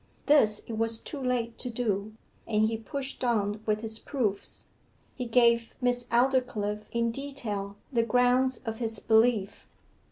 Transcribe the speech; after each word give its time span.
This 0.25 0.61
it 0.65 0.79
was 0.79 0.97
too 0.99 1.19
late 1.21 1.59
to 1.59 1.69
do, 1.69 2.13
and 2.47 2.65
he 2.67 2.75
pushed 2.75 3.23
on 3.23 3.61
with 3.67 3.81
his 3.81 3.99
proofs. 3.99 4.65
He 5.13 5.27
gave 5.27 5.75
Miss 5.79 6.05
Aldclyffe 6.05 6.87
in 6.91 7.11
detail 7.11 7.77
the 7.93 8.01
grounds 8.01 8.57
of 8.65 8.79
his 8.79 8.97
belief. 8.97 9.69